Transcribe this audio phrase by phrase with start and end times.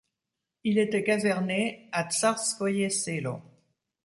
[0.63, 3.39] Il était caserné à Tsarskoïe Selo.